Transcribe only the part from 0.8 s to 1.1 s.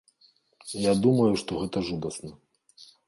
Я